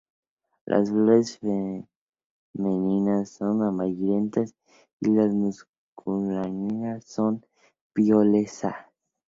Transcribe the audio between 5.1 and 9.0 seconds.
las masculinas son violáceas.